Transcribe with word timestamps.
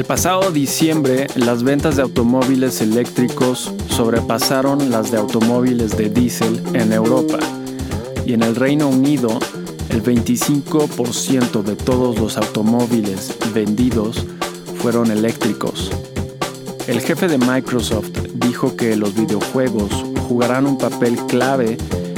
El 0.00 0.06
pasado 0.06 0.50
diciembre, 0.50 1.26
las 1.36 1.62
ventas 1.62 1.96
de 1.96 2.00
automóviles 2.00 2.80
eléctricos 2.80 3.70
sobrepasaron 3.90 4.90
las 4.90 5.10
de 5.10 5.18
automóviles 5.18 5.94
de 5.94 6.08
diésel 6.08 6.62
en 6.72 6.94
Europa 6.94 7.38
y 8.24 8.32
en 8.32 8.42
el 8.42 8.56
Reino 8.56 8.88
Unido 8.88 9.38
el 9.90 10.02
25% 10.02 11.62
de 11.62 11.76
todos 11.76 12.18
los 12.18 12.38
automóviles 12.38 13.36
vendidos 13.52 14.24
fueron 14.78 15.10
eléctricos. 15.10 15.90
El 16.86 17.02
jefe 17.02 17.28
de 17.28 17.36
Microsoft 17.36 18.08
dijo 18.36 18.76
que 18.76 18.96
los 18.96 19.14
videojuegos 19.14 19.92
jugarán 20.26 20.66
un 20.66 20.78
papel 20.78 21.18
clave 21.26 21.76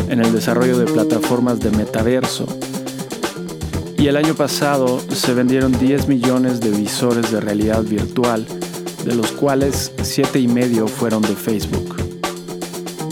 en 0.08 0.20
el 0.20 0.32
desarrollo 0.32 0.78
de 0.78 0.84
plataformas 0.84 1.58
de 1.58 1.72
metaverso. 1.72 2.46
Y 4.02 4.08
el 4.08 4.16
año 4.16 4.34
pasado 4.34 4.98
se 5.12 5.32
vendieron 5.32 5.78
10 5.78 6.08
millones 6.08 6.60
de 6.60 6.70
visores 6.70 7.30
de 7.30 7.40
realidad 7.40 7.84
virtual, 7.84 8.44
de 9.04 9.14
los 9.14 9.30
cuales 9.30 9.92
7 10.02 10.40
y 10.40 10.48
medio 10.48 10.88
fueron 10.88 11.22
de 11.22 11.36
Facebook. 11.36 11.94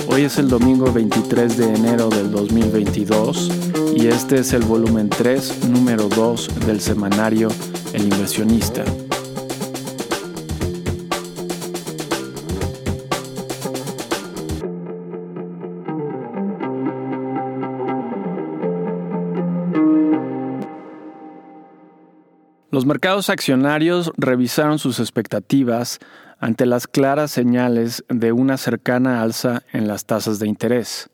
Hoy 0.08 0.22
es 0.22 0.36
el 0.38 0.48
domingo 0.48 0.92
23 0.92 1.56
de 1.56 1.74
enero 1.74 2.08
del 2.08 2.32
2022 2.32 3.52
y 3.94 4.08
este 4.08 4.40
es 4.40 4.52
el 4.52 4.62
volumen 4.62 5.08
3, 5.08 5.68
número 5.68 6.08
2 6.08 6.66
del 6.66 6.80
semanario 6.80 7.50
El 7.92 8.02
inversionista. 8.02 8.82
Los 22.72 22.86
mercados 22.86 23.30
accionarios 23.30 24.12
revisaron 24.16 24.78
sus 24.78 25.00
expectativas 25.00 25.98
ante 26.38 26.66
las 26.66 26.86
claras 26.86 27.32
señales 27.32 28.04
de 28.08 28.30
una 28.30 28.58
cercana 28.58 29.22
alza 29.22 29.64
en 29.72 29.88
las 29.88 30.04
tasas 30.04 30.38
de 30.38 30.46
interés, 30.46 31.10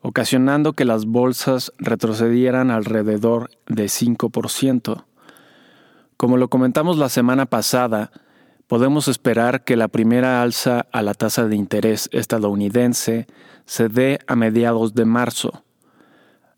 ocasionando 0.00 0.72
que 0.72 0.84
las 0.84 1.06
bolsas 1.06 1.72
retrocedieran 1.78 2.72
alrededor 2.72 3.50
de 3.68 3.84
5%. 3.84 5.04
Como 6.16 6.36
lo 6.36 6.48
comentamos 6.48 6.98
la 6.98 7.08
semana 7.08 7.46
pasada, 7.46 8.10
podemos 8.66 9.06
esperar 9.06 9.62
que 9.62 9.76
la 9.76 9.86
primera 9.86 10.42
alza 10.42 10.86
a 10.90 11.02
la 11.02 11.14
tasa 11.14 11.46
de 11.46 11.54
interés 11.54 12.08
estadounidense 12.10 13.28
se 13.64 13.88
dé 13.88 14.18
a 14.26 14.34
mediados 14.34 14.94
de 14.94 15.04
marzo 15.04 15.62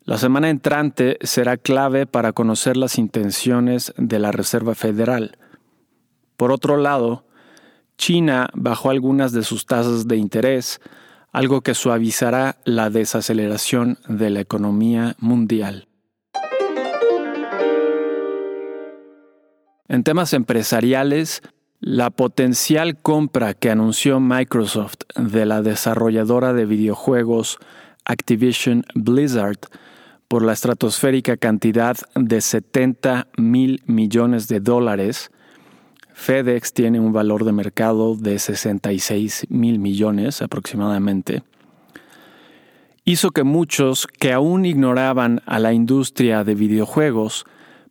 la 0.05 0.17
semana 0.17 0.49
entrante 0.49 1.17
será 1.21 1.55
clave 1.55 2.05
para 2.05 2.33
conocer 2.33 2.75
las 2.75 2.97
intenciones 2.97 3.93
de 3.97 4.19
la 4.19 4.33
Reserva 4.33 4.75
Federal. 4.75 5.37
Por 6.35 6.51
otro 6.51 6.75
lado, 6.75 7.25
China 7.97 8.49
bajó 8.53 8.89
algunas 8.89 9.31
de 9.31 9.43
sus 9.43 9.65
tasas 9.65 10.07
de 10.07 10.17
interés, 10.17 10.81
algo 11.31 11.61
que 11.61 11.73
suavizará 11.73 12.57
la 12.65 12.89
desaceleración 12.89 13.97
de 14.09 14.29
la 14.29 14.41
economía 14.41 15.15
mundial. 15.19 15.87
En 19.87 20.03
temas 20.03 20.33
empresariales, 20.33 21.41
la 21.79 22.09
potencial 22.09 22.97
compra 22.97 23.53
que 23.53 23.69
anunció 23.69 24.19
Microsoft 24.19 25.01
de 25.15 25.45
la 25.45 25.61
desarrolladora 25.61 26.51
de 26.51 26.65
videojuegos 26.65 27.57
Activision 28.05 28.83
Blizzard 28.95 29.59
por 30.27 30.43
la 30.43 30.53
estratosférica 30.53 31.37
cantidad 31.37 31.97
de 32.15 32.41
70 32.41 33.27
mil 33.37 33.83
millones 33.85 34.47
de 34.47 34.59
dólares, 34.59 35.31
FedEx 36.13 36.73
tiene 36.73 36.99
un 36.99 37.13
valor 37.13 37.43
de 37.43 37.51
mercado 37.51 38.15
de 38.15 38.39
66 38.39 39.47
mil 39.49 39.79
millones 39.79 40.41
aproximadamente, 40.41 41.43
hizo 43.05 43.31
que 43.31 43.43
muchos 43.43 44.07
que 44.07 44.31
aún 44.31 44.65
ignoraban 44.65 45.41
a 45.45 45.59
la 45.59 45.73
industria 45.73 46.43
de 46.43 46.55
videojuegos 46.55 47.45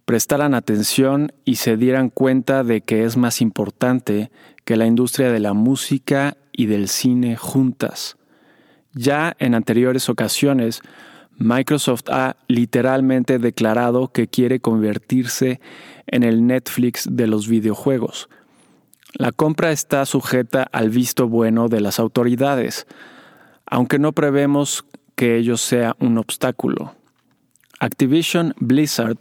prestaran 0.04 0.54
atención 0.54 1.32
y 1.44 1.56
se 1.56 1.76
dieran 1.76 2.10
cuenta 2.10 2.64
de 2.64 2.80
que 2.80 3.04
es 3.04 3.16
más 3.16 3.40
importante 3.40 4.30
que 4.64 4.76
la 4.76 4.86
industria 4.86 5.30
de 5.30 5.40
la 5.40 5.52
música 5.52 6.36
y 6.52 6.66
del 6.66 6.88
cine 6.88 7.36
juntas. 7.36 8.16
Ya 8.94 9.36
en 9.38 9.54
anteriores 9.54 10.08
ocasiones, 10.08 10.82
Microsoft 11.38 12.08
ha 12.10 12.36
literalmente 12.48 13.38
declarado 13.38 14.08
que 14.08 14.28
quiere 14.28 14.60
convertirse 14.60 15.60
en 16.06 16.22
el 16.22 16.46
Netflix 16.46 17.08
de 17.10 17.26
los 17.26 17.48
videojuegos. 17.48 18.28
La 19.14 19.32
compra 19.32 19.72
está 19.72 20.06
sujeta 20.06 20.62
al 20.72 20.90
visto 20.90 21.28
bueno 21.28 21.68
de 21.68 21.80
las 21.80 21.98
autoridades, 21.98 22.86
aunque 23.66 23.98
no 23.98 24.12
prevemos 24.12 24.84
que 25.16 25.36
ello 25.36 25.56
sea 25.56 25.96
un 26.00 26.18
obstáculo. 26.18 26.94
Activision 27.78 28.54
Blizzard, 28.58 29.18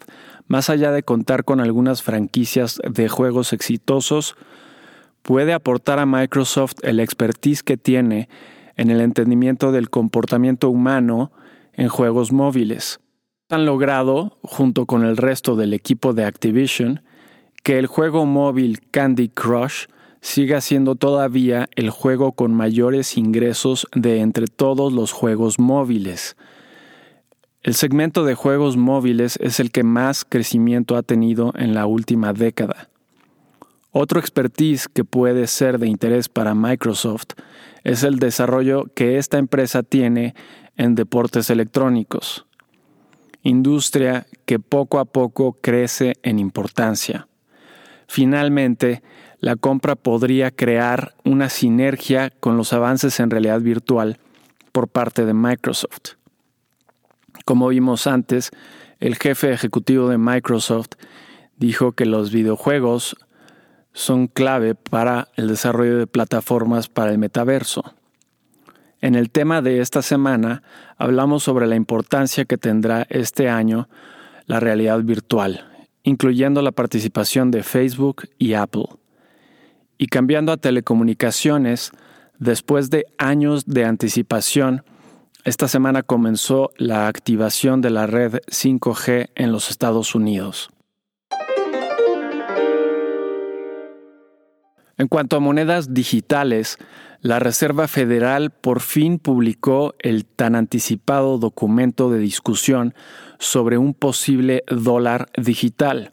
más 0.48 0.70
allá 0.70 0.92
de 0.92 1.04
contar 1.04 1.44
con 1.44 1.60
algunas 1.60 2.04
franquicias 2.04 2.80
de 2.88 3.10
juegos 3.10 3.54
exitosos, 3.54 4.36
puede 5.24 5.54
aportar 5.54 6.00
a 6.00 6.06
Microsoft 6.06 6.76
el 6.84 7.00
expertise 7.00 7.64
que 7.64 7.78
tiene 7.78 8.30
en 8.78 8.92
el 8.92 9.02
entendimiento 9.02 9.72
del 9.72 9.90
comportamiento 9.90 10.70
humano 10.70 11.32
en 11.74 11.90
juegos 11.90 12.32
móviles. 12.32 13.00
Han 13.50 13.66
logrado, 13.66 14.38
junto 14.44 14.86
con 14.86 15.04
el 15.04 15.18
resto 15.18 15.56
del 15.56 15.74
equipo 15.74 16.14
de 16.14 16.26
Activision, 16.26 17.02
que 17.64 17.78
el 17.80 17.88
juego 17.88 18.26
móvil 18.26 18.80
Candy 18.92 19.30
Crush 19.30 19.86
siga 20.22 20.62
siendo 20.62 20.96
todavía 20.96 21.68
el 21.76 21.90
juego 21.90 22.32
con 22.34 22.54
mayores 22.54 23.18
ingresos 23.18 23.88
de 23.94 24.20
entre 24.20 24.48
todos 24.48 24.94
los 24.94 25.12
juegos 25.12 25.60
móviles. 25.60 26.38
El 27.64 27.76
segmento 27.76 28.24
de 28.24 28.36
juegos 28.36 28.78
móviles 28.78 29.38
es 29.42 29.60
el 29.60 29.72
que 29.72 29.84
más 29.84 30.26
crecimiento 30.26 30.96
ha 30.96 31.04
tenido 31.04 31.54
en 31.56 31.74
la 31.74 31.86
última 31.86 32.34
década. 32.34 32.90
Otro 33.92 34.20
expertise 34.20 34.88
que 34.88 35.04
puede 35.04 35.48
ser 35.48 35.78
de 35.78 35.88
interés 35.88 36.30
para 36.30 36.56
Microsoft 36.56 37.34
es 37.84 38.04
el 38.04 38.20
desarrollo 38.20 38.86
que 38.96 39.18
esta 39.18 39.38
empresa 39.38 39.84
tiene 39.84 40.34
en 40.82 40.96
deportes 40.96 41.52
electrónicos, 41.52 42.48
industria 43.44 44.26
que 44.46 44.58
poco 44.58 44.98
a 44.98 45.06
poco 45.06 45.60
crece 45.62 46.16
en 46.24 46.40
importancia. 46.40 47.28
Finalmente, 48.08 49.04
la 49.38 49.56
compra 49.58 49.96
podría 49.96 50.50
crear 50.50 51.14
una 51.24 51.50
sinergia 51.50 52.32
con 52.32 52.58
los 52.58 52.74
avances 52.74 53.20
en 53.20 53.30
realidad 53.30 53.62
virtual 53.62 54.18
por 54.72 54.88
parte 54.88 55.24
de 55.24 55.36
Microsoft. 55.36 56.16
Como 57.46 57.68
vimos 57.68 58.08
antes, 58.08 58.50
el 59.00 59.18
jefe 59.18 59.54
ejecutivo 59.54 60.10
de 60.10 60.18
Microsoft 60.18 60.94
dijo 61.58 61.92
que 61.92 62.08
los 62.08 62.32
videojuegos 62.32 63.16
son 63.94 64.26
clave 64.26 64.74
para 64.74 65.28
el 65.36 65.48
desarrollo 65.48 66.00
de 66.00 66.08
plataformas 66.08 66.88
para 66.88 67.12
el 67.12 67.20
metaverso. 67.20 67.94
En 69.02 69.16
el 69.16 69.32
tema 69.32 69.64
de 69.64 69.82
esta 69.82 70.04
semana 70.04 70.62
hablamos 70.98 71.44
sobre 71.44 71.66
la 71.66 71.76
importancia 71.76 72.46
que 72.46 72.58
tendrá 72.58 73.08
este 73.10 73.50
año 73.50 73.90
la 74.46 74.60
realidad 74.60 75.02
virtual, 75.02 75.66
incluyendo 76.04 76.62
la 76.62 76.72
participación 76.72 77.50
de 77.50 77.64
Facebook 77.64 78.30
y 78.38 78.54
Apple. 78.54 78.86
Y 79.98 80.08
cambiando 80.08 80.52
a 80.52 80.58
telecomunicaciones, 80.58 81.92
después 82.38 82.92
de 82.92 83.06
años 83.18 83.66
de 83.66 83.86
anticipación, 83.86 84.84
esta 85.46 85.68
semana 85.68 86.04
comenzó 86.04 86.70
la 86.78 87.08
activación 87.08 87.82
de 87.82 87.90
la 87.90 88.06
red 88.06 88.36
5G 88.52 89.30
en 89.34 89.52
los 89.52 89.72
Estados 89.72 90.14
Unidos. 90.14 90.70
En 95.02 95.08
cuanto 95.08 95.36
a 95.36 95.40
monedas 95.40 95.96
digitales, 95.96 96.78
la 97.22 97.40
Reserva 97.40 97.88
Federal 97.88 98.52
por 98.52 98.82
fin 98.82 99.18
publicó 99.18 99.96
el 99.98 100.26
tan 100.26 100.54
anticipado 100.54 101.40
documento 101.40 102.12
de 102.12 102.20
discusión 102.20 102.94
sobre 103.40 103.80
un 103.80 103.96
posible 103.96 104.64
dólar 104.68 105.32
digital. 105.36 106.12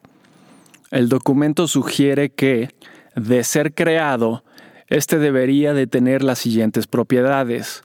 El 0.91 1.11
documento 1.11 1.69
sugiere 1.69 2.31
que, 2.31 2.71
de 3.15 3.45
ser 3.45 3.75
creado, 3.75 4.43
este 4.87 5.19
debería 5.19 5.75
de 5.75 5.87
tener 5.87 6.25
las 6.25 6.39
siguientes 6.39 6.87
propiedades. 6.87 7.83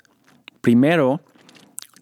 Primero, 0.62 1.20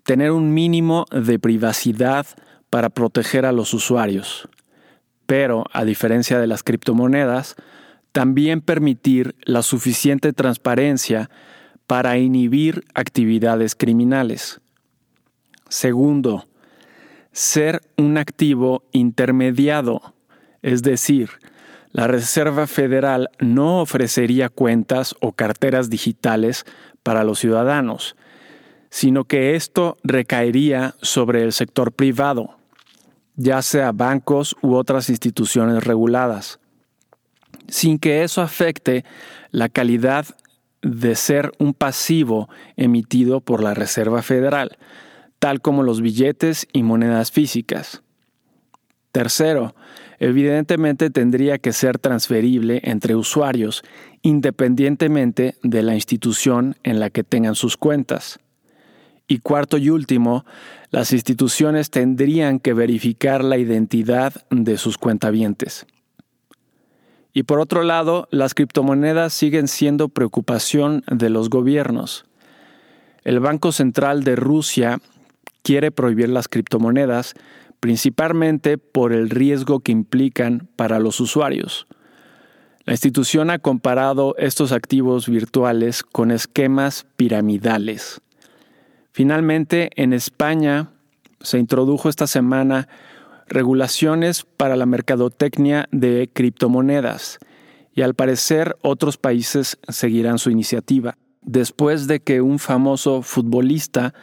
tener 0.04 0.30
un 0.30 0.54
mínimo 0.54 1.08
de 1.10 1.40
privacidad 1.40 2.28
para 2.70 2.92
proteger 2.92 3.48
a 3.48 3.52
los 3.52 3.74
usuarios. 3.74 4.48
Pero, 5.26 5.64
a 5.74 5.86
diferencia 5.86 6.38
de 6.38 6.46
las 6.46 6.62
criptomonedas, 6.62 7.56
también 8.12 8.62
permitir 8.62 9.36
la 9.44 9.62
suficiente 9.62 10.34
transparencia 10.34 11.30
para 11.88 12.18
inhibir 12.18 12.86
actividades 12.94 13.76
criminales. 13.76 14.62
Segundo, 15.70 16.48
ser 17.32 17.82
un 17.98 18.18
activo 18.18 18.84
intermediado, 18.92 20.14
es 20.62 20.84
decir, 20.84 21.30
la 21.92 22.08
Reserva 22.08 22.68
Federal 22.68 23.30
no 23.40 23.82
ofrecería 23.82 24.48
cuentas 24.48 25.16
o 25.20 25.34
carteras 25.34 25.90
digitales 25.90 26.66
para 27.04 27.26
los 27.26 27.40
ciudadanos, 27.40 28.16
sino 28.90 29.26
que 29.26 29.56
esto 29.56 29.98
recaería 30.04 30.96
sobre 31.02 31.44
el 31.44 31.52
sector 31.52 31.92
privado, 31.92 32.58
ya 33.36 33.62
sea 33.62 33.92
bancos 33.92 34.56
u 34.62 34.76
otras 34.76 35.10
instituciones 35.10 35.84
reguladas, 35.84 36.61
sin 37.72 37.98
que 38.00 38.24
eso 38.24 38.42
afecte 38.42 39.06
la 39.50 39.70
calidad 39.70 40.26
de 40.82 41.16
ser 41.16 41.52
un 41.58 41.74
pasivo 41.74 42.50
emitido 42.76 43.40
por 43.40 43.64
la 43.64 43.74
Reserva 43.74 44.22
Federal, 44.22 44.78
tal 45.40 45.62
como 45.62 45.82
los 45.82 46.02
billetes 46.02 46.68
y 46.74 46.84
monedas 46.84 47.32
físicas. 47.32 48.04
Tercero, 49.14 49.74
evidentemente 50.20 51.10
tendría 51.10 51.58
que 51.60 51.72
ser 51.72 51.98
transferible 51.98 52.82
entre 52.84 53.16
usuarios 53.16 53.84
independientemente 54.22 55.56
de 55.64 55.82
la 55.82 55.96
institución 55.96 56.76
en 56.84 57.00
la 57.00 57.10
que 57.10 57.24
tengan 57.24 57.56
sus 57.56 57.78
cuentas. 57.78 58.40
Y 59.28 59.40
cuarto 59.40 59.78
y 59.78 59.90
último, 59.90 60.46
las 60.90 61.14
instituciones 61.14 61.90
tendrían 61.90 62.60
que 62.60 62.74
verificar 62.74 63.46
la 63.46 63.58
identidad 63.58 64.34
de 64.50 64.78
sus 64.78 64.98
cuentavientes. 64.98 65.88
Y 67.34 67.44
por 67.44 67.60
otro 67.60 67.84
lado, 67.84 68.28
las 68.32 68.54
criptomonedas 68.54 69.34
siguen 69.34 69.68
siendo 69.68 70.10
preocupación 70.10 71.04
de 71.08 71.30
los 71.30 71.50
gobiernos. 71.50 72.26
El 73.24 73.40
Banco 73.40 73.72
Central 73.72 74.24
de 74.24 74.36
Rusia 74.36 75.00
quiere 75.62 75.92
prohibir 75.92 76.30
las 76.30 76.48
criptomonedas 76.48 77.36
principalmente 77.80 78.78
por 78.78 79.12
el 79.12 79.30
riesgo 79.30 79.80
que 79.80 79.92
implican 79.92 80.68
para 80.76 81.00
los 81.00 81.20
usuarios. 81.20 81.88
La 82.86 82.94
institución 82.94 83.50
ha 83.50 83.60
comparado 83.60 84.36
estos 84.38 84.72
activos 84.72 85.28
virtuales 85.28 86.04
con 86.04 86.32
esquemas 86.32 87.06
piramidales. 87.16 88.22
Finalmente, 89.12 89.90
en 89.96 90.14
España 90.14 90.90
se 91.42 91.58
introdujo 91.60 92.08
esta 92.08 92.28
semana 92.28 92.88
regulaciones 93.52 94.44
para 94.44 94.76
la 94.76 94.86
mercadotecnia 94.86 95.88
de 95.92 96.30
criptomonedas 96.34 97.38
y 97.94 98.02
al 98.02 98.16
parecer 98.16 98.78
otros 98.82 99.18
países 99.18 99.78
seguirán 99.90 100.40
su 100.40 100.50
iniciativa. 100.50 101.18
Después 101.42 102.08
de 102.08 102.22
que 102.22 102.42
un 102.42 102.60
famoso 102.60 103.22
futbolista, 103.22 104.14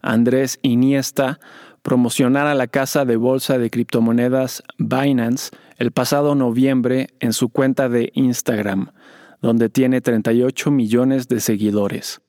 Andrés 0.00 0.58
Iniesta, 0.62 1.38
promocionara 1.82 2.54
la 2.54 2.66
casa 2.66 3.04
de 3.04 3.16
bolsa 3.16 3.58
de 3.58 3.70
criptomonedas 3.70 4.62
Binance 4.78 5.50
el 5.76 5.92
pasado 5.92 6.34
noviembre 6.34 7.08
en 7.20 7.32
su 7.32 7.50
cuenta 7.50 7.88
de 7.88 8.10
Instagram, 8.14 8.92
donde 9.42 9.68
tiene 9.68 10.00
38 10.00 10.70
millones 10.70 11.28
de 11.28 11.40
seguidores. 11.40 12.20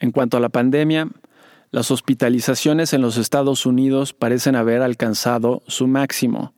En 0.00 0.10
cuanto 0.10 0.36
a 0.36 0.40
la 0.40 0.48
pandemia, 0.48 1.08
las 1.74 1.90
hospitalizaciones 1.90 2.92
en 2.92 3.02
los 3.02 3.16
Estados 3.16 3.66
Unidos 3.66 4.12
parecen 4.12 4.54
haber 4.54 4.80
alcanzado 4.80 5.64
su 5.66 5.88
máximo, 5.88 6.54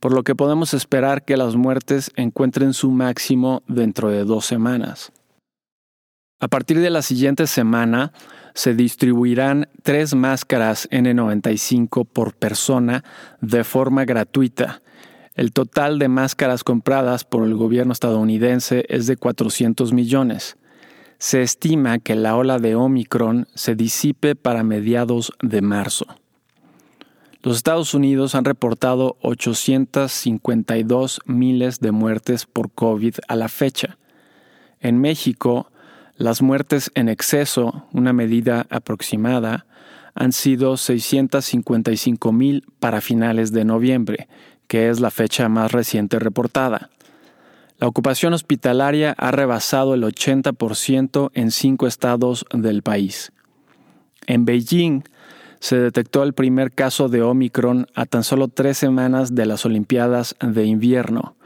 por 0.00 0.12
lo 0.12 0.24
que 0.24 0.34
podemos 0.34 0.74
esperar 0.74 1.24
que 1.24 1.36
las 1.36 1.54
muertes 1.54 2.10
encuentren 2.16 2.74
su 2.74 2.90
máximo 2.90 3.62
dentro 3.68 4.08
de 4.08 4.24
dos 4.24 4.44
semanas. 4.44 5.12
A 6.40 6.48
partir 6.48 6.80
de 6.80 6.90
la 6.90 7.02
siguiente 7.02 7.46
semana, 7.46 8.12
se 8.52 8.74
distribuirán 8.74 9.68
tres 9.84 10.16
máscaras 10.16 10.90
N95 10.90 12.08
por 12.12 12.34
persona 12.34 13.04
de 13.40 13.62
forma 13.62 14.04
gratuita. 14.04 14.82
El 15.36 15.52
total 15.52 16.00
de 16.00 16.08
máscaras 16.08 16.64
compradas 16.64 17.22
por 17.22 17.44
el 17.44 17.54
gobierno 17.54 17.92
estadounidense 17.92 18.84
es 18.88 19.06
de 19.06 19.16
400 19.16 19.92
millones 19.92 20.56
se 21.20 21.42
estima 21.42 21.98
que 21.98 22.16
la 22.16 22.34
ola 22.34 22.58
de 22.58 22.74
Omicron 22.74 23.46
se 23.54 23.74
disipe 23.74 24.34
para 24.34 24.64
mediados 24.64 25.34
de 25.42 25.60
marzo. 25.60 26.06
Los 27.42 27.58
Estados 27.58 27.92
Unidos 27.92 28.34
han 28.34 28.46
reportado 28.46 29.18
852 29.20 31.20
miles 31.26 31.80
de 31.80 31.92
muertes 31.92 32.46
por 32.46 32.72
COVID 32.72 33.16
a 33.28 33.36
la 33.36 33.48
fecha. 33.48 33.98
En 34.80 34.98
México, 34.98 35.70
las 36.16 36.40
muertes 36.40 36.90
en 36.94 37.10
exceso, 37.10 37.84
una 37.92 38.14
medida 38.14 38.66
aproximada, 38.70 39.66
han 40.14 40.32
sido 40.32 40.78
655 40.78 42.32
mil 42.32 42.64
para 42.78 43.02
finales 43.02 43.52
de 43.52 43.66
noviembre, 43.66 44.26
que 44.68 44.88
es 44.88 45.00
la 45.00 45.10
fecha 45.10 45.50
más 45.50 45.70
reciente 45.70 46.18
reportada. 46.18 46.88
La 47.80 47.88
ocupación 47.88 48.34
hospitalaria 48.34 49.14
ha 49.16 49.30
rebasado 49.30 49.94
el 49.94 50.02
80% 50.02 51.30
en 51.32 51.50
cinco 51.50 51.86
estados 51.86 52.44
del 52.52 52.82
país. 52.82 53.32
En 54.26 54.44
Beijing 54.44 55.02
se 55.60 55.78
detectó 55.78 56.22
el 56.22 56.34
primer 56.34 56.72
caso 56.72 57.08
de 57.08 57.22
Omicron 57.22 57.86
a 57.94 58.04
tan 58.04 58.22
solo 58.22 58.48
tres 58.48 58.76
semanas 58.76 59.34
de 59.34 59.46
las 59.46 59.64
Olimpiadas 59.64 60.36
de 60.42 60.66
invierno. 60.66 61.36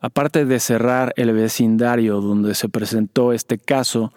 Aparte 0.00 0.46
de 0.46 0.60
cerrar 0.60 1.12
el 1.16 1.32
vecindario 1.32 2.22
donde 2.22 2.54
se 2.54 2.70
presentó 2.70 3.34
este 3.34 3.58
caso, 3.58 4.14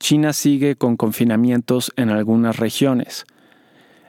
China 0.00 0.32
sigue 0.32 0.74
con 0.74 0.96
confinamientos 0.96 1.92
en 1.94 2.10
algunas 2.10 2.56
regiones. 2.56 3.24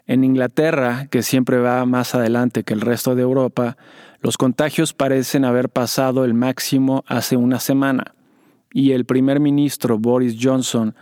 En 0.08 0.24
Inglaterra, 0.24 1.06
que 1.12 1.22
siempre 1.22 1.60
va 1.60 1.86
más 1.86 2.16
adelante 2.16 2.64
que 2.64 2.74
el 2.74 2.82
resto 2.82 3.14
de 3.14 3.22
Europa, 3.22 3.78
los 4.22 4.38
contagios 4.38 4.94
parecen 4.94 5.46
haber 5.46 5.70
pasado 5.70 6.26
el 6.26 6.34
máximo 6.34 7.04
hace 7.08 7.38
una 7.38 7.60
semana 7.60 8.16
y 8.72 8.92
el 8.92 9.06
primer 9.06 9.40
ministro 9.40 9.98
Boris 9.98 10.38
Johnson 10.40 10.96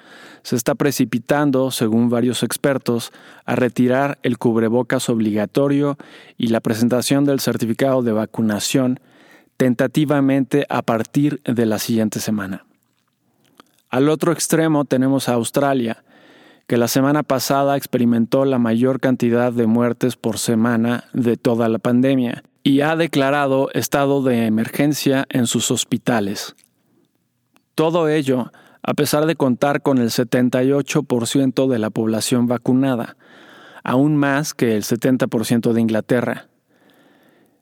se 0.44 0.56
está 0.56 0.76
precipitando, 0.76 1.72
según 1.72 2.10
varios 2.10 2.44
expertos, 2.44 3.12
a 3.46 3.56
retirar 3.56 4.20
el 4.24 4.38
cubrebocas 4.38 5.10
obligatorio 5.10 5.98
y 6.38 6.48
la 6.48 6.62
presentación 6.62 7.26
del 7.26 7.40
certificado 7.40 8.04
de 8.04 8.14
vacunación 8.14 9.00
tentativamente 9.58 10.66
a 10.70 10.82
partir 10.84 11.42
de 11.44 11.66
la 11.66 11.80
siguiente 11.80 12.20
semana. 12.20 12.66
Al 13.90 14.10
otro 14.10 14.32
extremo 14.32 14.86
tenemos 14.86 15.28
a 15.28 15.34
Australia, 15.34 16.04
que 16.68 16.78
la 16.78 16.88
semana 16.88 17.24
pasada 17.24 17.76
experimentó 17.76 18.46
la 18.46 18.60
mayor 18.60 19.00
cantidad 19.00 19.52
de 19.52 19.68
muertes 19.68 20.16
por 20.16 20.38
semana 20.38 21.06
de 21.14 21.38
toda 21.38 21.68
la 21.70 21.80
pandemia 21.80 22.44
y 22.68 22.82
ha 22.82 22.98
declarado 22.98 23.70
estado 23.72 24.22
de 24.22 24.46
emergencia 24.46 25.26
en 25.30 25.48
sus 25.48 25.72
hospitales. 25.72 26.54
Todo 27.76 28.10
ello 28.10 28.52
a 28.84 28.94
pesar 28.94 29.26
de 29.26 29.38
contar 29.38 29.82
con 29.82 30.00
el 30.00 30.10
78% 30.10 31.68
de 31.68 31.80
la 31.80 31.90
población 31.90 32.48
vacunada, 32.48 33.16
aún 33.86 34.18
más 34.18 34.54
que 34.54 34.76
el 34.76 34.84
70% 34.84 35.72
de 35.72 35.80
Inglaterra. 35.80 36.48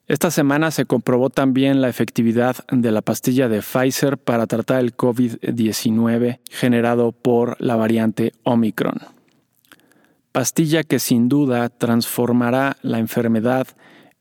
Esta 0.08 0.32
semana 0.32 0.72
se 0.72 0.86
comprobó 0.86 1.30
también 1.30 1.82
la 1.82 1.90
efectividad 1.90 2.56
de 2.72 2.92
la 2.92 3.04
pastilla 3.04 3.48
de 3.48 3.62
Pfizer 3.62 4.18
para 4.18 4.48
tratar 4.48 4.80
el 4.80 4.98
COVID-19 4.98 6.40
generado 6.50 7.12
por 7.12 7.62
la 7.62 7.76
variante 7.76 8.34
Omicron. 8.42 8.98
Pastilla 10.32 10.84
que 10.84 10.98
sin 10.98 11.30
duda 11.30 11.70
transformará 11.70 12.78
la 12.82 12.98
enfermedad 12.98 13.68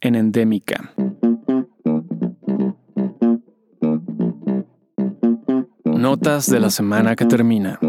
en 0.05 0.15
endémica. 0.15 0.93
Notas 5.85 6.51
de 6.51 6.61
la 6.61 6.69
semana 6.69 7.17
que 7.17 7.25
termina. 7.25 7.81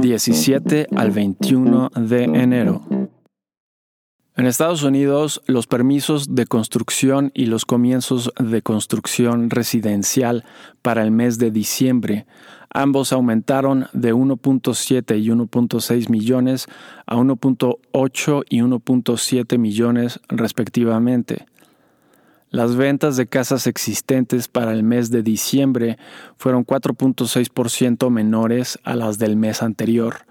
17 0.00 0.86
al 0.96 1.10
21 1.10 1.90
de 1.90 2.24
enero. 2.24 2.87
En 4.38 4.46
Estados 4.46 4.82
Unidos, 4.82 5.42
los 5.46 5.66
permisos 5.66 6.34
de 6.34 6.46
construcción 6.46 7.32
y 7.34 7.46
los 7.46 7.66
comienzos 7.66 8.32
de 8.38 8.62
construcción 8.62 9.50
residencial 9.50 10.44
para 10.80 11.02
el 11.02 11.10
mes 11.10 11.38
de 11.38 11.50
diciembre 11.50 12.24
Ambos 12.70 13.12
aumentaron 13.12 13.86
de 13.92 14.14
1.7 14.14 15.18
y 15.18 15.28
1.6 15.28 16.10
millones 16.10 16.66
a 17.06 17.16
1.8 17.16 18.44
y 18.48 18.60
1.7 18.60 19.58
millones 19.58 20.20
respectivamente. 20.28 21.46
Las 22.50 22.76
ventas 22.76 23.16
de 23.16 23.26
casas 23.26 23.66
existentes 23.66 24.48
para 24.48 24.72
el 24.72 24.82
mes 24.82 25.10
de 25.10 25.22
diciembre 25.22 25.98
fueron 26.36 26.64
4.6% 26.64 28.10
menores 28.10 28.78
a 28.84 28.94
las 28.94 29.18
del 29.18 29.36
mes 29.36 29.62
anterior. 29.62 30.27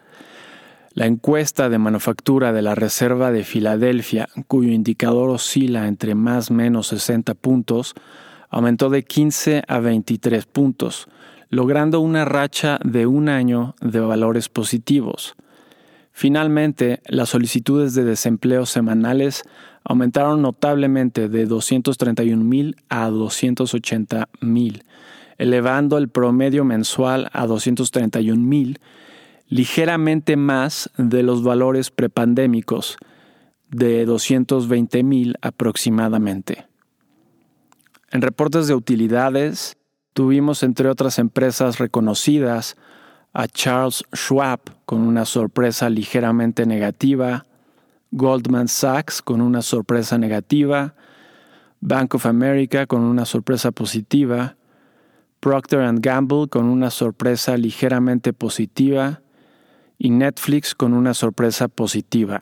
La 0.97 1.05
encuesta 1.05 1.69
de 1.69 1.77
manufactura 1.77 2.51
de 2.53 2.63
la 2.63 2.73
Reserva 2.73 3.31
de 3.31 3.43
Filadelfia, 3.43 4.29
cuyo 4.47 4.71
indicador 4.71 5.29
oscila 5.29 5.87
entre 5.87 6.15
más 6.15 6.49
menos 6.49 6.87
60 6.87 7.35
puntos, 7.35 7.93
aumentó 8.49 8.89
de 8.89 9.03
15 9.03 9.61
a 9.67 9.77
23 9.77 10.47
puntos, 10.47 11.07
logrando 11.51 11.99
una 11.99 12.25
racha 12.25 12.79
de 12.83 13.05
un 13.05 13.29
año 13.29 13.75
de 13.79 13.99
valores 13.99 14.49
positivos. 14.49 15.35
Finalmente, 16.13 16.99
las 17.05 17.29
solicitudes 17.29 17.93
de 17.93 18.03
desempleo 18.03 18.65
semanales 18.65 19.43
aumentaron 19.83 20.41
notablemente 20.41 21.29
de 21.29 21.45
231 21.45 22.43
mil 22.43 22.75
a 22.89 23.07
280 23.09 24.29
mil, 24.41 24.83
elevando 25.37 25.99
el 25.99 26.09
promedio 26.09 26.65
mensual 26.65 27.29
a 27.33 27.45
231 27.45 28.41
mil, 28.41 28.79
ligeramente 29.49 30.35
más 30.35 30.89
de 30.97 31.23
los 31.23 31.43
valores 31.43 31.91
prepandémicos, 31.91 32.97
de 33.69 34.05
220 34.05 35.03
mil 35.03 35.35
aproximadamente. 35.41 36.67
En 38.11 38.21
reportes 38.21 38.67
de 38.67 38.75
utilidades, 38.75 39.77
tuvimos 40.13 40.63
entre 40.63 40.89
otras 40.89 41.19
empresas 41.19 41.77
reconocidas 41.77 42.77
a 43.33 43.47
Charles 43.47 44.03
Schwab 44.15 44.61
con 44.85 45.01
una 45.01 45.25
sorpresa 45.25 45.89
ligeramente 45.89 46.65
negativa, 46.65 47.45
Goldman 48.11 48.69
Sachs 48.69 49.21
con 49.21 49.41
una 49.41 49.61
sorpresa 49.61 50.17
negativa, 50.17 50.95
Bank 51.81 52.15
of 52.15 52.25
America 52.25 52.87
con 52.87 53.01
una 53.01 53.25
sorpresa 53.25 53.71
positiva, 53.71 54.55
Procter⁇ 55.39 55.79
Gamble 55.99 56.47
con 56.47 56.65
una 56.65 56.89
sorpresa 56.89 57.57
ligeramente 57.57 58.33
positiva 58.33 59.21
y 59.97 60.11
Netflix 60.11 60.75
con 60.75 60.93
una 60.93 61.13
sorpresa 61.13 61.67
positiva. 61.67 62.41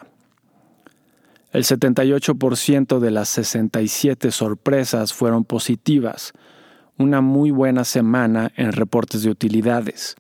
El 1.52 1.64
78% 1.64 3.00
de 3.00 3.12
las 3.12 3.30
67 3.30 4.32
sorpresas 4.32 5.14
fueron 5.14 5.46
positivas, 5.46 6.34
una 6.98 7.22
muy 7.22 7.52
buena 7.52 7.86
semana 7.86 8.52
en 8.58 8.74
reportes 8.74 9.24
de 9.24 9.30
utilidades. 9.30 10.18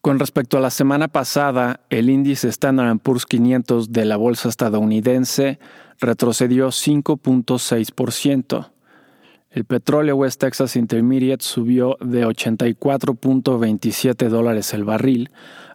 Con 0.00 0.18
respecto 0.18 0.56
a 0.58 0.60
la 0.60 0.70
semana 0.70 1.08
pasada, 1.08 1.80
el 1.88 2.10
índice 2.10 2.48
Standard 2.48 2.98
Poor's 2.98 3.26
500 3.26 3.92
de 3.92 4.04
la 4.04 4.16
bolsa 4.16 4.50
estadounidense 4.50 5.58
retrocedió 5.98 6.68
5.6%. 6.68 8.70
El 9.50 9.64
petróleo 9.64 10.16
West 10.16 10.40
Texas 10.40 10.76
Intermediate 10.76 11.44
subió 11.44 11.96
de 12.00 12.26
84.27 12.26 14.28
dólares 14.28 14.74
el 14.74 14.84
barril 14.84 15.30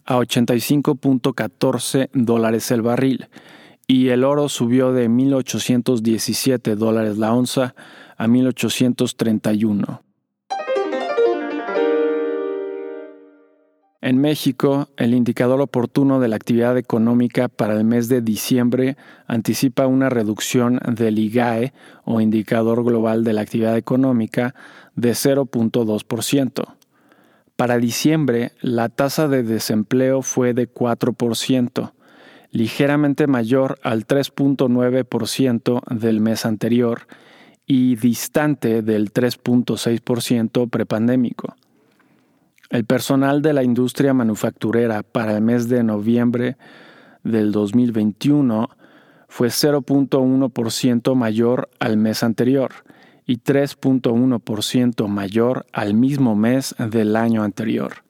a 0.10 0.18
85.14 0.18 2.10
dólares 2.14 2.72
el 2.72 2.82
barril 2.82 3.28
y 3.86 4.10
el 4.10 4.24
oro 4.24 4.50
subió 4.50 4.92
de 4.92 5.08
1.817 5.08 6.76
dólares 6.76 7.20
la 7.20 7.32
onza 7.32 7.76
a 8.18 8.26
1.831. 8.28 10.02
En 14.02 14.18
México, 14.18 14.88
el 14.98 15.14
indicador 15.14 15.62
oportuno 15.62 16.20
de 16.20 16.28
la 16.28 16.38
actividad 16.38 16.76
económica 16.78 17.48
para 17.48 17.76
el 17.76 17.84
mes 17.84 18.08
de 18.08 18.22
diciembre 18.22 18.98
anticipa 19.28 19.86
una 19.86 20.10
reducción 20.10 20.80
del 20.88 21.20
IGAE 21.20 21.72
o 22.04 22.20
indicador 22.20 22.84
global 22.84 23.24
de 23.24 23.34
la 23.34 23.42
actividad 23.42 23.78
económica 23.78 24.56
de 24.96 25.12
0.2%. 25.12 26.79
Para 27.60 27.78
diciembre, 27.78 28.54
la 28.62 28.88
tasa 28.88 29.28
de 29.28 29.44
desempleo 29.44 30.22
fue 30.22 30.54
de 30.54 30.74
4%, 30.74 31.92
ligeramente 32.52 33.28
mayor 33.28 33.80
al 33.84 34.08
3.9% 34.08 35.82
del 35.94 36.22
mes 36.22 36.46
anterior 36.46 37.02
y 37.66 37.98
distante 37.98 38.82
del 38.82 39.12
3.6% 39.12 40.70
prepandémico. 40.70 41.58
El 42.70 42.86
personal 42.86 43.42
de 43.42 43.52
la 43.52 43.64
industria 43.64 44.14
manufacturera 44.14 45.04
para 45.04 45.36
el 45.36 45.42
mes 45.42 45.68
de 45.68 45.84
noviembre 45.84 46.56
del 47.26 47.52
2021 47.52 48.70
fue 49.28 49.50
0.1% 49.50 51.14
mayor 51.14 51.70
al 51.80 51.98
mes 51.98 52.24
anterior 52.24 52.72
y 53.30 53.38
3.1% 53.38 55.08
mayor 55.08 55.68
al 55.72 55.94
mismo 55.94 56.36
mes 56.36 56.74
del 56.80 57.16
año 57.16 57.44
anterior. 57.44 58.04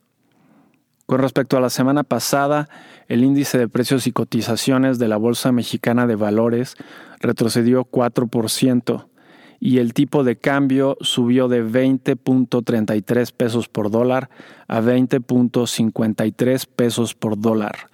Con 1.07 1.19
respecto 1.19 1.57
a 1.57 1.59
la 1.59 1.69
semana 1.69 2.03
pasada, 2.03 2.69
el 3.09 3.25
índice 3.25 3.57
de 3.57 3.67
precios 3.67 4.07
y 4.07 4.13
cotizaciones 4.13 4.97
de 4.97 5.09
la 5.09 5.17
Bolsa 5.17 5.51
Mexicana 5.51 6.07
de 6.07 6.15
Valores 6.15 6.77
retrocedió 7.19 7.83
4% 7.83 9.07
y 9.59 9.79
el 9.79 9.93
tipo 9.93 10.23
de 10.23 10.37
cambio 10.37 10.95
subió 11.01 11.49
de 11.49 11.65
20.33 11.65 13.33
pesos 13.33 13.67
por 13.67 13.91
dólar 13.91 14.29
a 14.69 14.79
20.53 14.79 16.65
pesos 16.65 17.13
por 17.13 17.37
dólar. 17.37 17.89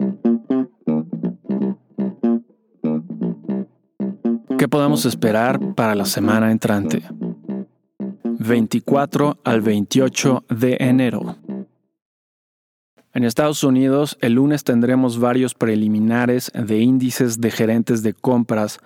¿Qué 4.57 4.69
podemos 4.69 5.05
esperar 5.05 5.59
para 5.75 5.95
la 5.95 6.05
semana 6.05 6.49
entrante? 6.49 7.03
24 8.23 9.39
al 9.43 9.61
28 9.61 10.45
de 10.49 10.77
enero. 10.79 11.35
En 13.13 13.25
Estados 13.25 13.63
Unidos, 13.65 14.17
el 14.21 14.33
lunes 14.33 14.63
tendremos 14.63 15.19
varios 15.19 15.53
preliminares 15.53 16.51
de 16.53 16.79
índices 16.79 17.41
de 17.41 17.51
gerentes 17.51 18.01
de 18.01 18.13
compras 18.13 18.79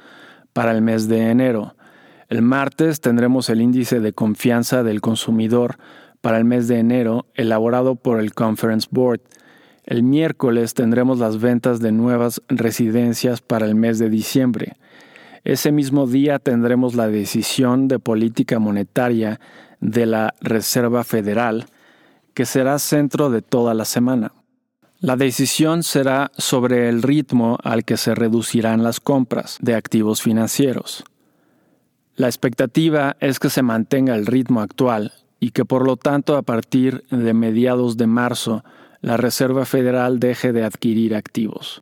para 0.54 0.72
el 0.72 0.82
mes 0.82 1.08
de 1.08 1.30
enero. 1.30 1.76
El 2.30 2.42
martes 2.42 3.00
tendremos 3.00 3.50
el 3.50 3.62
índice 3.62 4.00
de 4.00 4.14
confianza 4.14 4.82
del 4.82 5.02
consumidor 5.02 5.78
para 6.22 6.38
el 6.38 6.46
mes 6.46 6.68
de 6.68 6.80
enero 6.80 7.28
elaborado 7.36 7.96
por 7.96 8.20
el 8.20 8.34
Conference 8.34 8.88
Board. 8.90 9.22
El 9.86 10.02
miércoles 10.02 10.74
tendremos 10.74 11.20
las 11.20 11.40
ventas 11.40 11.80
de 11.80 11.92
nuevas 11.92 12.42
residencias 12.48 13.42
para 13.42 13.68
el 13.68 13.76
mes 13.76 14.00
de 14.00 14.10
diciembre. 14.10 14.78
Ese 15.44 15.72
mismo 15.72 16.08
día 16.08 16.40
tendremos 16.40 16.96
la 16.96 17.08
decisión 17.08 17.88
de 17.88 18.00
política 18.00 18.60
monetaria 18.60 19.40
de 19.80 20.06
la 20.06 20.34
Reserva 20.42 21.04
Federal 21.04 21.66
que 22.34 22.46
será 22.46 22.80
centro 22.80 23.30
de 23.30 23.42
toda 23.42 23.74
la 23.74 23.86
semana. 23.86 24.32
La 25.02 25.16
decisión 25.16 25.84
será 25.84 26.32
sobre 26.38 26.90
el 26.90 27.02
ritmo 27.02 27.58
al 27.64 27.86
que 27.86 27.98
se 27.98 28.16
reducirán 28.16 28.84
las 28.84 29.00
compras 29.00 29.58
de 29.62 29.76
activos 29.76 30.22
financieros. 30.22 31.06
La 32.16 32.28
expectativa 32.28 33.16
es 33.22 33.40
que 33.40 33.50
se 33.50 33.62
mantenga 33.62 34.16
el 34.16 34.26
ritmo 34.26 34.60
actual 34.60 35.14
y 35.40 35.52
que 35.52 35.64
por 35.64 35.86
lo 35.86 35.96
tanto 35.96 36.36
a 36.36 36.42
partir 36.42 37.06
de 37.10 37.34
mediados 37.34 37.96
de 37.96 38.08
marzo 38.08 38.64
la 39.00 39.16
Reserva 39.16 39.66
Federal 39.66 40.20
deje 40.20 40.52
de 40.52 40.66
adquirir 40.66 41.16
activos. 41.16 41.82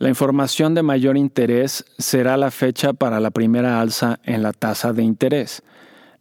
La 0.00 0.08
información 0.08 0.74
de 0.74 0.82
mayor 0.82 1.18
interés 1.18 1.84
será 1.98 2.38
la 2.38 2.50
fecha 2.50 2.94
para 2.94 3.20
la 3.20 3.30
primera 3.30 3.82
alza 3.82 4.18
en 4.24 4.42
la 4.42 4.54
tasa 4.54 4.94
de 4.94 5.02
interés, 5.02 5.62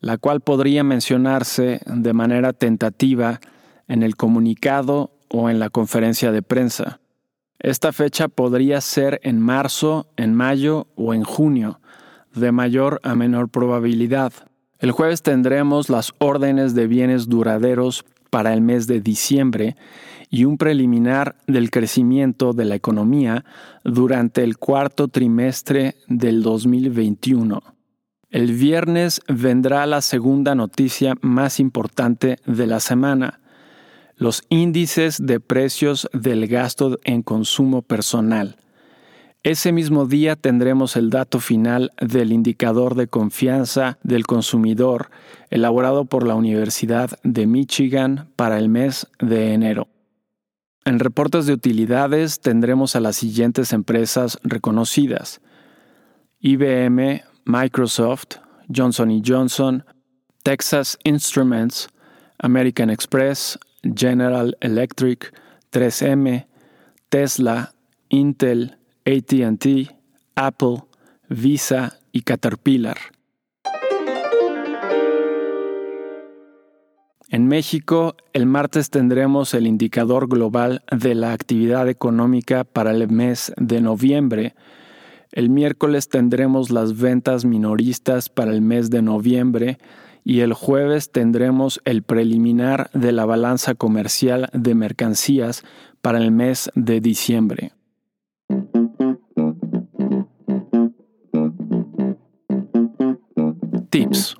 la 0.01 0.17
cual 0.17 0.41
podría 0.41 0.83
mencionarse 0.83 1.79
de 1.86 2.12
manera 2.12 2.51
tentativa 2.51 3.39
en 3.88 4.03
el 4.03 4.17
comunicado 4.17 5.12
o 5.29 5.50
en 5.50 5.59
la 5.59 5.69
conferencia 5.69 6.33
de 6.33 6.41
prensa. 6.41 7.00
Esta 7.57 7.93
fecha 7.93 8.27
podría 8.27 8.81
ser 8.81 9.21
en 9.24 9.39
marzo, 9.39 10.07
en 10.17 10.36
mayo 10.36 10.88
o 10.98 11.13
en 11.13 11.24
junio, 11.24 11.79
de 12.36 12.51
mayor 12.51 13.00
a 13.03 13.15
menor 13.15 13.48
probabilidad. 13.48 14.33
El 14.79 14.91
jueves 14.91 15.21
tendremos 15.21 15.88
las 15.88 16.12
órdenes 16.17 16.75
de 16.75 16.86
bienes 16.86 17.29
duraderos 17.29 18.03
para 18.29 18.53
el 18.53 18.59
mes 18.59 18.88
de 18.88 19.00
diciembre 19.00 19.77
y 20.29 20.45
un 20.45 20.57
preliminar 20.57 21.36
del 21.48 21.71
crecimiento 21.71 22.53
de 22.53 22.65
la 22.65 22.75
economía 22.75 23.45
durante 23.83 24.43
el 24.43 24.57
cuarto 24.57 25.07
trimestre 25.07 25.95
del 26.07 26.43
2021. 26.43 27.62
El 28.29 28.53
viernes 28.53 29.21
vendrá 29.27 29.88
la 29.88 30.01
segunda 30.01 30.53
noticia 30.53 31.15
más 31.21 31.59
importante 31.59 32.38
de 32.45 32.67
la 32.67 32.79
semana, 32.79 33.39
los 34.17 34.43
índices 34.50 35.17
de 35.19 35.39
precios 35.39 36.07
del 36.13 36.48
gasto 36.48 37.00
en 37.05 37.24
consumo 37.24 37.81
personal. 37.81 38.57
Ese 39.41 39.71
mismo 39.71 40.05
día 40.05 40.36
tendremos 40.36 40.95
el 40.95 41.09
dato 41.09 41.39
final 41.39 41.91
del 42.00 42.33
indicador 42.33 42.95
de 42.95 43.07
confianza 43.07 43.98
del 44.03 44.27
consumidor 44.27 45.09
elaborado 45.50 46.05
por 46.05 46.27
la 46.27 46.36
Universidad 46.36 47.12
de 47.24 47.48
Michigan 47.48 48.29
para 48.36 48.59
el 48.59 48.67
mes 48.67 49.07
de 49.19 49.53
enero. 49.53 49.88
En 50.89 50.98
reportes 50.98 51.46
de 51.46 51.53
utilidades 51.53 52.39
tendremos 52.39 52.96
a 52.96 53.00
las 53.00 53.17
siguientes 53.17 53.74
empresas 53.74 54.39
reconocidas. 54.41 55.39
IBM, 56.39 57.22
Microsoft, 57.46 58.38
Johnson 58.75 59.22
Johnson, 59.24 59.86
Texas 60.41 60.98
Instruments, 61.03 61.89
American 62.39 62.89
Express, 62.89 63.60
General 63.84 64.58
Electric, 64.62 65.31
3M, 65.72 66.48
Tesla, 67.10 67.75
Intel, 68.10 68.79
ATT, 69.05 69.96
Apple, 70.34 70.86
Visa 71.29 72.00
y 72.12 72.24
Caterpillar. 72.24 72.98
En 77.31 77.48
México, 77.48 78.15
el 78.33 78.48
martes 78.48 78.89
tendremos 78.89 79.53
el 79.53 79.67
indicador 79.67 80.27
global 80.27 80.81
de 80.91 81.13
la 81.13 81.31
actividad 81.31 81.88
económica 81.88 82.63
para 82.63 82.89
el 82.89 83.07
mes 83.07 83.53
de 83.57 83.81
noviembre, 83.81 84.55
El 85.31 85.51
miércoles 85.51 86.09
tendremos 86.09 86.71
las 86.71 87.00
ventas 87.00 87.45
minoristas 87.45 88.29
para 88.29 88.51
el 88.51 88.62
mes 88.62 88.89
de 88.89 89.03
noviembre 89.03 89.77
y 90.24 90.39
el 90.39 90.53
jueves 90.53 91.12
tendremos 91.12 91.81
el 91.86 92.01
preliminar 92.01 92.89
de 92.93 93.12
la 93.12 93.25
balanza 93.25 93.75
comercial 93.75 94.50
de 94.53 94.74
mercancías 94.74 95.63
para 96.01 96.17
el 96.17 96.31
mes 96.31 96.71
de 96.74 97.00
diciembre. 97.00 97.74
Tips. 103.91 104.36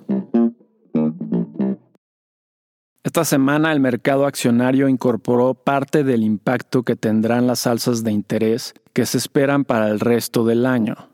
Esta 3.02 3.24
semana 3.24 3.72
el 3.72 3.80
mercado 3.80 4.26
accionario 4.26 4.86
incorporó 4.86 5.54
parte 5.54 6.04
del 6.04 6.22
impacto 6.22 6.82
que 6.82 6.96
tendrán 6.96 7.46
las 7.46 7.66
alzas 7.66 8.04
de 8.04 8.12
interés 8.12 8.74
que 8.92 9.06
se 9.06 9.16
esperan 9.16 9.64
para 9.64 9.88
el 9.88 10.00
resto 10.00 10.44
del 10.44 10.66
año. 10.66 11.08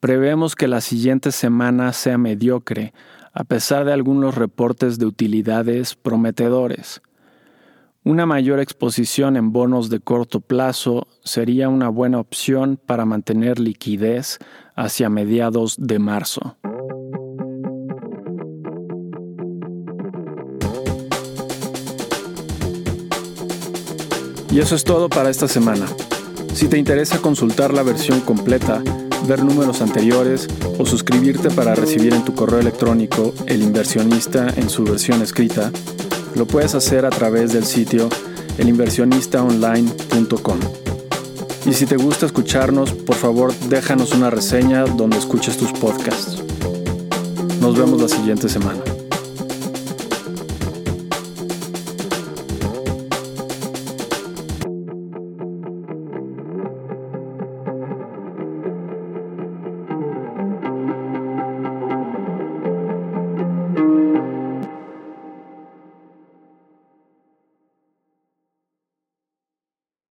Prevemos 0.00 0.56
que 0.56 0.68
la 0.68 0.80
siguiente 0.80 1.30
semana 1.30 1.92
sea 1.92 2.16
mediocre, 2.16 2.94
a 3.34 3.44
pesar 3.44 3.84
de 3.84 3.92
algunos 3.92 4.36
reportes 4.36 4.98
de 4.98 5.04
utilidades 5.04 5.96
prometedores. 5.96 7.02
Una 8.04 8.24
mayor 8.24 8.58
exposición 8.58 9.36
en 9.36 9.52
bonos 9.52 9.90
de 9.90 10.00
corto 10.00 10.40
plazo 10.40 11.08
sería 11.22 11.68
una 11.68 11.90
buena 11.90 12.20
opción 12.20 12.80
para 12.86 13.04
mantener 13.04 13.58
liquidez 13.58 14.38
hacia 14.74 15.10
mediados 15.10 15.76
de 15.78 15.98
marzo. 15.98 16.56
Y 24.52 24.60
eso 24.60 24.76
es 24.76 24.84
todo 24.84 25.08
para 25.08 25.30
esta 25.30 25.48
semana. 25.48 25.86
Si 26.54 26.68
te 26.68 26.76
interesa 26.76 27.16
consultar 27.18 27.72
la 27.72 27.82
versión 27.82 28.20
completa, 28.20 28.82
ver 29.26 29.42
números 29.42 29.80
anteriores 29.80 30.46
o 30.78 30.84
suscribirte 30.84 31.50
para 31.50 31.74
recibir 31.74 32.12
en 32.12 32.22
tu 32.22 32.34
correo 32.34 32.60
electrónico 32.60 33.32
El 33.46 33.62
inversionista 33.62 34.52
en 34.54 34.68
su 34.68 34.84
versión 34.84 35.22
escrita, 35.22 35.72
lo 36.34 36.46
puedes 36.46 36.74
hacer 36.74 37.06
a 37.06 37.10
través 37.10 37.54
del 37.54 37.64
sitio 37.64 38.10
elinversionistaonline.com. 38.58 40.58
Y 41.64 41.72
si 41.72 41.86
te 41.86 41.96
gusta 41.96 42.26
escucharnos, 42.26 42.92
por 42.92 43.16
favor 43.16 43.54
déjanos 43.70 44.12
una 44.12 44.28
reseña 44.28 44.84
donde 44.84 45.16
escuches 45.16 45.56
tus 45.56 45.72
podcasts. 45.72 46.42
Nos 47.60 47.78
vemos 47.78 48.02
la 48.02 48.08
siguiente 48.08 48.50
semana. 48.50 48.91